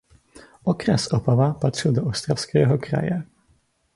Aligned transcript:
Okres 0.63 1.11
Opava 1.13 1.53
patřil 1.53 1.93
do 1.93 2.05
Ostravského 2.05 2.77
kraje. 2.77 3.23